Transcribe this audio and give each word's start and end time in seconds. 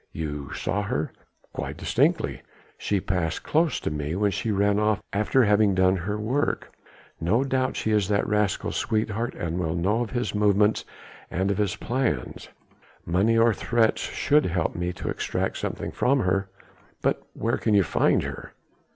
"You 0.13 0.51
saw 0.55 0.81
her?" 0.81 1.13
"Quite 1.53 1.77
distinctly. 1.77 2.41
She 2.75 2.99
passed 2.99 3.43
close 3.43 3.79
to 3.81 3.91
me 3.91 4.15
when 4.15 4.31
she 4.31 4.49
ran 4.51 4.79
off 4.79 4.99
after 5.13 5.43
having 5.43 5.75
done 5.75 5.95
her 5.95 6.17
work. 6.17 6.75
No 7.19 7.43
doubt 7.43 7.75
she 7.75 7.91
is 7.91 8.07
that 8.07 8.25
rascal's 8.25 8.77
sweetheart 8.77 9.35
and 9.35 9.59
will 9.59 9.75
know 9.75 10.01
of 10.01 10.09
his 10.09 10.33
movements 10.33 10.85
and 11.29 11.51
of 11.51 11.59
his 11.59 11.75
plans. 11.75 12.49
Money 13.05 13.37
or 13.37 13.53
threats 13.53 14.01
should 14.01 14.47
help 14.47 14.73
me 14.73 14.91
to 14.91 15.07
extract 15.07 15.57
something 15.59 15.91
from 15.91 16.21
her." 16.21 16.49
"But 17.03 17.21
where 17.33 17.57
can 17.57 17.75
you 17.75 17.83
find 17.83 18.23
her?" 18.23 18.55